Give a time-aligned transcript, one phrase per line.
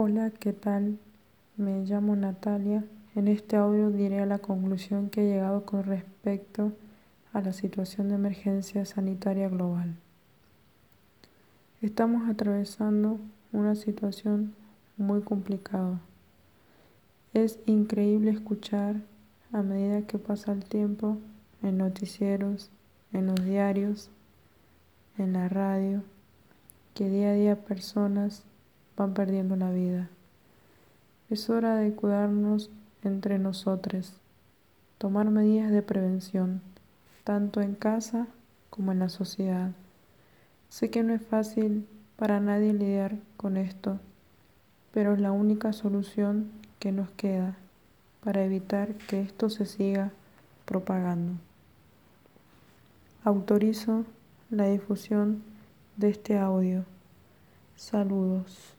[0.00, 0.96] Hola, ¿qué tal?
[1.56, 2.84] Me llamo Natalia.
[3.16, 6.70] En este audio diré a la conclusión que he llegado con respecto
[7.32, 9.96] a la situación de emergencia sanitaria global.
[11.82, 13.18] Estamos atravesando
[13.50, 14.54] una situación
[14.98, 15.98] muy complicada.
[17.34, 19.00] Es increíble escuchar
[19.50, 21.18] a medida que pasa el tiempo
[21.60, 22.70] en noticieros,
[23.12, 24.10] en los diarios,
[25.18, 26.04] en la radio,
[26.94, 28.44] que día a día personas
[28.98, 30.08] van perdiendo la vida.
[31.30, 32.70] Es hora de cuidarnos
[33.04, 34.12] entre nosotros,
[34.98, 36.60] tomar medidas de prevención,
[37.22, 38.26] tanto en casa
[38.70, 39.70] como en la sociedad.
[40.68, 41.86] Sé que no es fácil
[42.16, 44.00] para nadie lidiar con esto,
[44.92, 47.56] pero es la única solución que nos queda
[48.24, 50.10] para evitar que esto se siga
[50.64, 51.34] propagando.
[53.22, 54.04] Autorizo
[54.50, 55.42] la difusión
[55.96, 56.84] de este audio.
[57.76, 58.77] Saludos.